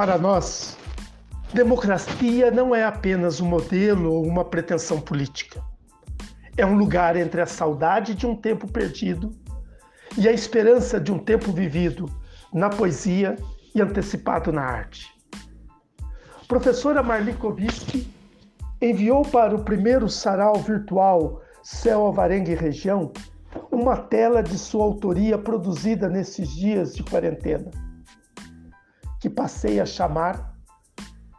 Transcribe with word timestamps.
Para 0.00 0.16
nós, 0.16 0.78
democracia 1.52 2.50
não 2.50 2.74
é 2.74 2.82
apenas 2.82 3.38
um 3.38 3.46
modelo 3.46 4.14
ou 4.14 4.26
uma 4.26 4.42
pretensão 4.42 4.98
política. 4.98 5.62
É 6.56 6.64
um 6.64 6.74
lugar 6.74 7.16
entre 7.16 7.42
a 7.42 7.44
saudade 7.44 8.14
de 8.14 8.26
um 8.26 8.34
tempo 8.34 8.66
perdido 8.66 9.30
e 10.16 10.26
a 10.26 10.32
esperança 10.32 10.98
de 10.98 11.12
um 11.12 11.18
tempo 11.18 11.52
vivido 11.52 12.10
na 12.50 12.70
poesia 12.70 13.36
e 13.74 13.82
antecipado 13.82 14.50
na 14.50 14.62
arte. 14.62 15.06
Professora 16.48 17.02
Marli 17.02 17.34
Koviski 17.34 18.10
enviou 18.80 19.20
para 19.20 19.54
o 19.54 19.64
primeiro 19.64 20.08
sarau 20.08 20.54
virtual 20.62 21.42
Céu 21.62 22.06
Alvarengue 22.06 22.54
Região 22.54 23.12
uma 23.70 23.98
tela 23.98 24.42
de 24.42 24.56
sua 24.56 24.82
autoria 24.82 25.36
produzida 25.36 26.08
nesses 26.08 26.48
dias 26.48 26.94
de 26.96 27.02
quarentena, 27.02 27.70
que 29.20 29.28
passei 29.28 29.78
a 29.78 29.86
chamar 29.86 30.56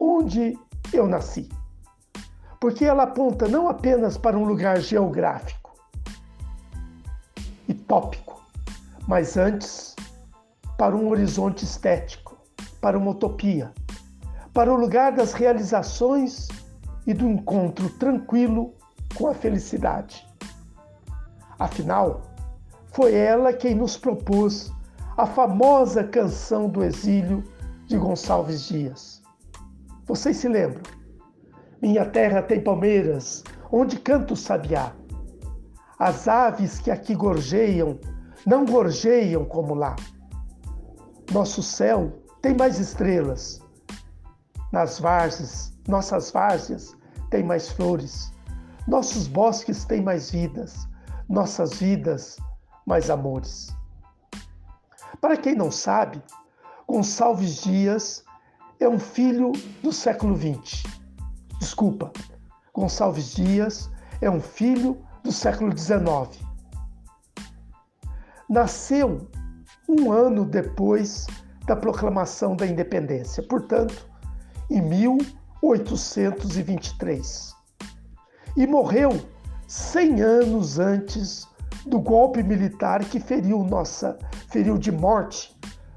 Onde 0.00 0.58
Eu 0.92 1.06
Nasci. 1.06 1.48
Porque 2.58 2.86
ela 2.86 3.04
aponta 3.04 3.46
não 3.46 3.68
apenas 3.68 4.16
para 4.16 4.36
um 4.36 4.44
lugar 4.44 4.80
geográfico 4.80 5.74
e 7.68 7.74
tópico, 7.74 8.42
mas 9.06 9.36
antes 9.36 9.94
para 10.78 10.96
um 10.96 11.08
horizonte 11.08 11.64
estético, 11.64 12.36
para 12.80 12.98
uma 12.98 13.10
utopia, 13.10 13.72
para 14.54 14.72
o 14.72 14.76
lugar 14.76 15.12
das 15.12 15.34
realizações 15.34 16.48
e 17.06 17.12
do 17.12 17.28
encontro 17.28 17.90
tranquilo 17.90 18.74
com 19.14 19.28
a 19.28 19.34
felicidade. 19.34 20.26
Afinal, 21.58 22.22
foi 22.92 23.14
ela 23.14 23.52
quem 23.52 23.74
nos 23.74 23.96
propôs 23.96 24.72
a 25.16 25.26
famosa 25.26 26.04
canção 26.04 26.68
do 26.68 26.82
exílio 26.82 27.44
de 27.86 27.96
Gonçalves 27.96 28.66
Dias. 28.66 29.22
Vocês 30.06 30.36
se 30.36 30.48
lembram? 30.48 30.82
Minha 31.80 32.04
terra 32.04 32.42
tem 32.42 32.60
palmeiras, 32.62 33.44
onde 33.70 33.98
canta 33.98 34.34
o 34.34 34.36
sabiá. 34.36 34.92
As 35.98 36.26
aves 36.26 36.78
que 36.78 36.90
aqui 36.90 37.14
gorjeiam 37.14 37.98
não 38.44 38.64
gorjeiam 38.64 39.44
como 39.44 39.74
lá. 39.74 39.96
Nosso 41.32 41.62
céu 41.62 42.22
tem 42.42 42.56
mais 42.56 42.78
estrelas. 42.78 43.60
Nas 44.72 44.98
várzeas, 44.98 45.72
nossas 45.88 46.30
várzeas 46.30 46.96
têm 47.30 47.42
mais 47.42 47.68
flores. 47.68 48.32
Nossos 48.86 49.26
bosques 49.26 49.84
têm 49.84 50.02
mais 50.02 50.30
vidas. 50.30 50.88
Nossas 51.28 51.74
vidas 51.74 52.36
mais 52.86 53.10
amores. 53.10 53.74
Para 55.20 55.36
quem 55.36 55.54
não 55.54 55.70
sabe, 55.70 56.22
Gonçalves 56.88 57.62
Dias 57.62 58.24
é 58.78 58.88
um 58.88 58.98
filho 58.98 59.52
do 59.82 59.92
século 59.92 60.36
XX. 60.36 60.84
Desculpa, 61.58 62.12
Gonçalves 62.72 63.34
Dias 63.34 63.90
é 64.20 64.30
um 64.30 64.40
filho 64.40 65.04
do 65.24 65.32
século 65.32 65.76
XIX. 65.76 66.46
Nasceu 68.48 69.28
um 69.88 70.12
ano 70.12 70.44
depois 70.44 71.26
da 71.66 71.74
proclamação 71.74 72.54
da 72.54 72.64
independência, 72.64 73.42
portanto, 73.42 74.08
em 74.70 74.80
1823. 74.80 77.52
E 78.56 78.64
morreu 78.64 79.10
100 79.66 80.22
anos 80.22 80.78
antes 80.78 81.48
do 81.84 81.98
golpe 81.98 82.44
militar 82.44 83.04
que 83.04 83.18
feriu 83.18 83.64
nossa 83.64 84.16
feriu 84.48 84.78
de 84.78 84.92
morte 84.92 85.55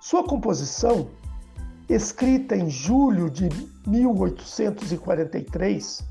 Sua 0.00 0.24
composição, 0.24 1.08
escrita 1.88 2.56
em 2.56 2.68
julho 2.68 3.30
de 3.30 3.48
1843, 3.86 6.04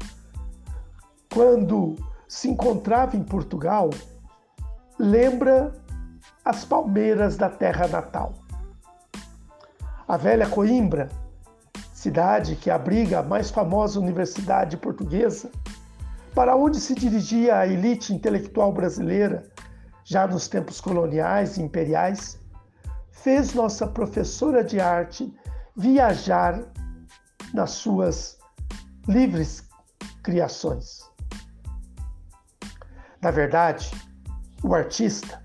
quando 1.34 1.98
se 2.28 2.50
encontrava 2.50 3.18
em 3.18 3.24
Portugal, 3.24 3.90
lembra 4.98 5.74
as 6.46 6.64
palmeiras 6.64 7.36
da 7.38 7.50
terra 7.50 7.88
natal. 7.88 8.47
A 10.08 10.16
velha 10.16 10.48
Coimbra, 10.48 11.10
cidade 11.94 12.56
que 12.56 12.70
abriga 12.70 13.20
a 13.20 13.24
mais 13.24 13.52
famosa 13.52 14.00
universidade 14.00 14.78
portuguesa, 14.78 15.52
para 16.34 16.56
onde 16.56 16.80
se 16.80 16.96
dirigia 16.96 17.58
a 17.58 17.68
elite 17.68 18.14
intelectual 18.14 18.72
brasileira, 18.72 19.44
já 20.06 20.26
nos 20.26 20.48
tempos 20.48 20.80
coloniais 20.80 21.58
e 21.58 21.62
imperiais, 21.62 22.40
fez 23.12 23.54
nossa 23.54 23.86
professora 23.86 24.64
de 24.64 24.80
arte 24.80 25.30
viajar 25.76 26.64
nas 27.54 27.72
suas 27.72 28.38
livres 29.10 29.68
criações. 30.24 31.02
Na 33.22 33.30
verdade, 33.32 33.92
o 34.64 34.74
artista, 34.74 35.44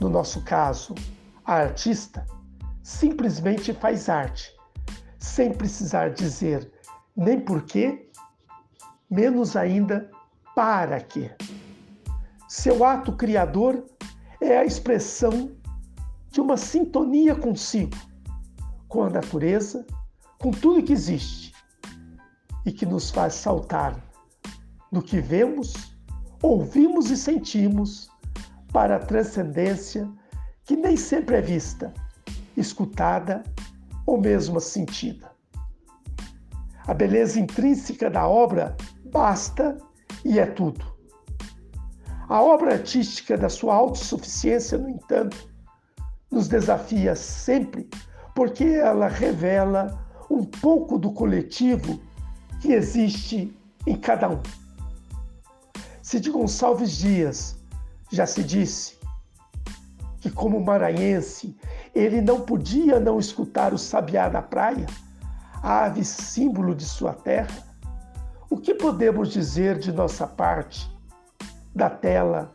no 0.00 0.08
nosso 0.08 0.42
caso, 0.42 0.94
a 1.44 1.56
artista, 1.56 2.24
simplesmente 2.90 3.72
faz 3.72 4.08
arte, 4.08 4.52
sem 5.16 5.52
precisar 5.52 6.10
dizer 6.10 6.70
nem 7.16 7.40
porquê, 7.40 8.10
menos 9.08 9.56
ainda 9.56 10.10
para 10.56 11.00
quê. 11.00 11.30
Seu 12.48 12.84
ato 12.84 13.12
criador 13.12 13.84
é 14.40 14.58
a 14.58 14.64
expressão 14.64 15.52
de 16.30 16.40
uma 16.40 16.56
sintonia 16.56 17.34
consigo, 17.34 17.96
com 18.88 19.04
a 19.04 19.10
natureza, 19.10 19.86
com 20.38 20.50
tudo 20.50 20.82
que 20.82 20.92
existe 20.92 21.54
e 22.66 22.72
que 22.72 22.84
nos 22.84 23.10
faz 23.10 23.34
saltar 23.34 24.02
no 24.90 25.00
que 25.00 25.20
vemos, 25.20 25.94
ouvimos 26.42 27.08
e 27.08 27.16
sentimos 27.16 28.10
para 28.72 28.96
a 28.96 29.00
transcendência 29.00 30.10
que 30.64 30.76
nem 30.76 30.96
sempre 30.96 31.36
é 31.36 31.40
vista, 31.40 31.94
escutada 32.56 33.42
ou 34.06 34.20
mesmo 34.20 34.60
sentida. 34.60 35.30
A 36.86 36.94
beleza 36.94 37.38
intrínseca 37.38 38.10
da 38.10 38.26
obra 38.26 38.76
basta 39.12 39.76
e 40.24 40.38
é 40.38 40.46
tudo. 40.46 40.84
A 42.28 42.40
obra 42.42 42.74
artística 42.74 43.36
da 43.36 43.48
sua 43.48 43.74
autossuficiência, 43.74 44.78
no 44.78 44.88
entanto, 44.88 45.48
nos 46.30 46.48
desafia 46.48 47.14
sempre 47.14 47.88
porque 48.34 48.64
ela 48.64 49.08
revela 49.08 50.06
um 50.30 50.44
pouco 50.44 50.98
do 50.98 51.12
coletivo 51.12 52.00
que 52.60 52.72
existe 52.72 53.56
em 53.86 53.96
cada 53.96 54.28
um. 54.28 54.40
Se 56.02 56.20
de 56.20 56.30
Gonçalves 56.30 56.96
Dias 56.96 57.56
já 58.10 58.26
se 58.26 58.42
disse 58.42 58.98
que, 60.20 60.30
como 60.30 60.60
maranhense, 60.60 61.56
ele 61.94 62.20
não 62.20 62.40
podia 62.40 63.00
não 63.00 63.18
escutar 63.18 63.72
o 63.74 63.78
sabiá 63.78 64.30
na 64.30 64.42
praia, 64.42 64.86
a 65.62 65.84
ave 65.84 66.04
símbolo 66.04 66.74
de 66.74 66.84
sua 66.84 67.12
terra, 67.12 67.70
o 68.48 68.56
que 68.56 68.74
podemos 68.74 69.32
dizer 69.32 69.78
de 69.78 69.92
nossa 69.92 70.26
parte, 70.26 70.90
da 71.74 71.88
tela 71.88 72.54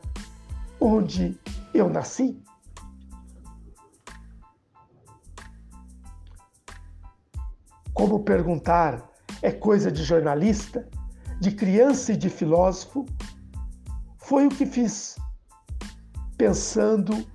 onde 0.80 1.40
eu 1.74 1.90
nasci? 1.90 2.42
Como 7.94 8.24
perguntar 8.24 9.10
é 9.42 9.52
coisa 9.52 9.90
de 9.90 10.04
jornalista, 10.04 10.88
de 11.40 11.52
criança 11.52 12.12
e 12.12 12.18
de 12.18 12.30
filósofo, 12.30 13.06
foi 14.18 14.48
o 14.48 14.50
que 14.50 14.66
fiz, 14.66 15.16
pensando 16.38 17.26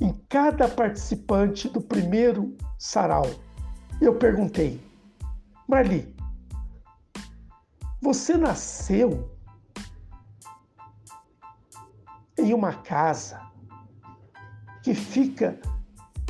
em 0.00 0.12
cada 0.28 0.68
participante 0.68 1.68
do 1.68 1.80
primeiro 1.80 2.56
sarau. 2.78 3.26
Eu 4.00 4.16
perguntei, 4.16 4.80
Marli, 5.66 6.14
você 8.00 8.36
nasceu 8.36 9.30
em 12.38 12.52
uma 12.52 12.74
casa 12.74 13.40
que 14.82 14.94
fica 14.94 15.58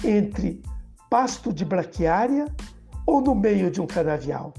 entre 0.05 0.62
pasto 1.11 1.53
de 1.53 1.65
braquiária 1.65 2.47
ou 3.05 3.21
no 3.21 3.35
meio 3.35 3.71
de 3.71 3.81
um 3.81 3.87
canavial, 3.87 4.55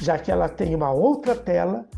já 0.00 0.18
que 0.18 0.30
ela 0.30 0.48
tem 0.48 0.74
uma 0.74 0.90
outra 0.90 1.36
tela 1.36 1.88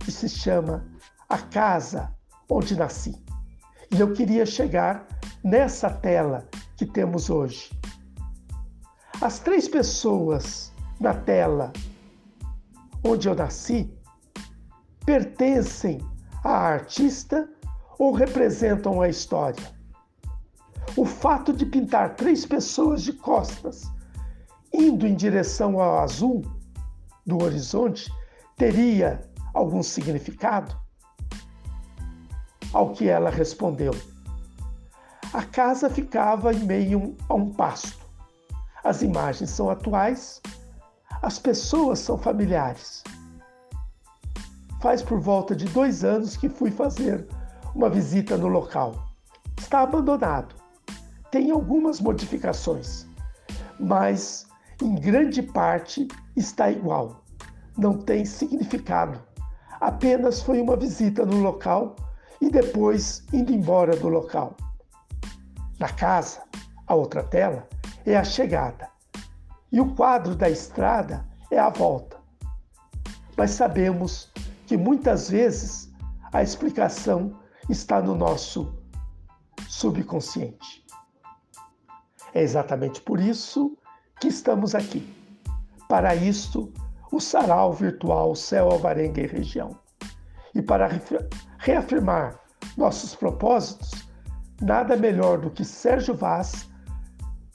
que 0.00 0.10
se 0.10 0.28
chama 0.28 0.84
A 1.28 1.38
Casa 1.38 2.12
Onde 2.50 2.76
Nasci. 2.76 3.14
E 3.90 4.00
eu 4.00 4.12
queria 4.12 4.44
chegar 4.44 5.06
nessa 5.46 5.88
tela 5.88 6.44
que 6.76 6.84
temos 6.84 7.30
hoje. 7.30 7.70
As 9.20 9.38
três 9.38 9.68
pessoas 9.68 10.72
na 10.98 11.14
tela 11.14 11.72
onde 13.04 13.28
eu 13.28 13.34
nasci, 13.36 13.88
pertencem 15.04 16.00
à 16.42 16.50
artista 16.50 17.48
ou 17.96 18.12
representam 18.12 19.00
a 19.00 19.08
história? 19.08 19.62
O 20.96 21.04
fato 21.04 21.52
de 21.52 21.64
pintar 21.64 22.16
três 22.16 22.44
pessoas 22.44 23.02
de 23.02 23.12
costas 23.12 23.84
indo 24.74 25.06
em 25.06 25.14
direção 25.14 25.80
ao 25.80 26.00
azul 26.00 26.42
do 27.24 27.40
horizonte 27.40 28.12
teria 28.56 29.22
algum 29.54 29.80
significado? 29.80 30.76
Ao 32.72 32.92
que 32.92 33.08
ela 33.08 33.30
respondeu: 33.30 33.92
A 35.36 35.42
casa 35.42 35.90
ficava 35.90 36.50
em 36.50 36.60
meio 36.60 37.14
a 37.28 37.34
um 37.34 37.52
pasto. 37.52 38.08
As 38.82 39.02
imagens 39.02 39.50
são 39.50 39.68
atuais, 39.68 40.40
as 41.20 41.38
pessoas 41.38 41.98
são 41.98 42.16
familiares. 42.16 43.04
Faz 44.80 45.02
por 45.02 45.20
volta 45.20 45.54
de 45.54 45.66
dois 45.66 46.04
anos 46.04 46.38
que 46.38 46.48
fui 46.48 46.70
fazer 46.70 47.28
uma 47.74 47.90
visita 47.90 48.38
no 48.38 48.48
local. 48.48 48.94
Está 49.58 49.82
abandonado. 49.82 50.54
Tem 51.30 51.50
algumas 51.50 52.00
modificações, 52.00 53.06
mas 53.78 54.46
em 54.82 54.94
grande 54.94 55.42
parte 55.42 56.08
está 56.34 56.70
igual. 56.70 57.22
Não 57.76 57.98
tem 57.98 58.24
significado. 58.24 59.20
Apenas 59.82 60.40
foi 60.40 60.62
uma 60.62 60.76
visita 60.76 61.26
no 61.26 61.42
local 61.42 61.94
e 62.40 62.48
depois 62.48 63.22
indo 63.34 63.52
embora 63.52 63.94
do 63.94 64.08
local. 64.08 64.56
Na 65.78 65.88
casa, 65.88 66.42
a 66.86 66.94
outra 66.94 67.22
tela 67.22 67.68
é 68.04 68.16
a 68.16 68.24
chegada 68.24 68.88
e 69.70 69.80
o 69.80 69.94
quadro 69.94 70.34
da 70.34 70.48
estrada 70.48 71.26
é 71.50 71.58
a 71.58 71.68
volta. 71.68 72.16
Mas 73.36 73.50
sabemos 73.50 74.32
que 74.66 74.76
muitas 74.76 75.28
vezes 75.28 75.92
a 76.32 76.42
explicação 76.42 77.38
está 77.68 78.00
no 78.00 78.14
nosso 78.14 78.74
subconsciente. 79.68 80.84
É 82.32 82.42
exatamente 82.42 83.00
por 83.00 83.20
isso 83.20 83.76
que 84.20 84.28
estamos 84.28 84.74
aqui. 84.74 85.14
Para 85.88 86.14
isto, 86.14 86.72
o 87.12 87.20
sarau 87.20 87.72
virtual 87.72 88.34
Céu 88.34 88.70
Alvarenga 88.70 89.20
e 89.20 89.26
Região. 89.26 89.78
E 90.54 90.62
para 90.62 90.88
reafirmar 91.58 92.40
nossos 92.76 93.14
propósitos, 93.14 94.05
nada 94.60 94.96
melhor 94.96 95.38
do 95.38 95.50
que 95.50 95.64
Sérgio 95.64 96.14
Vaz, 96.14 96.68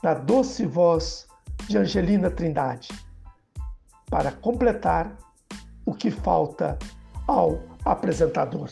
na 0.04 0.14
doce 0.14 0.66
voz 0.66 1.28
de 1.68 1.78
Angelina 1.78 2.30
Trindade, 2.30 2.90
para 4.10 4.32
completar 4.32 5.16
o 5.86 5.94
que 5.94 6.12
falta 6.12 6.78
ao 7.28 7.60
apresentador. 7.86 8.70